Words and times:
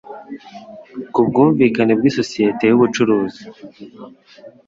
ku 1.13 1.19
bwumvikane 1.27 1.93
bw 1.99 2.03
isosiyete 2.09 2.63
y 2.67 2.75
ubucuruzi 2.77 3.43